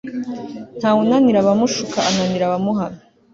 ntawe 0.77 0.97
unanira 1.05 1.37
abamushuka 1.41 1.97
ananira 2.09 2.43
abamuhana 2.47 2.99